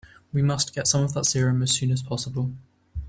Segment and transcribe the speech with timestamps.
[0.33, 2.55] We must get some of that serum as soon as possible.